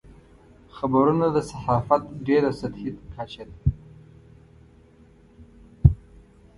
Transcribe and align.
خبرونه 0.75 1.25
د 1.31 1.37
صحافت 1.51 2.01
ډېره 2.27 2.51
سطحي 2.59 2.89
کچه 3.15 3.43
ده. 3.49 3.55